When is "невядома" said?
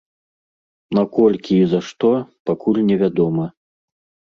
2.93-3.45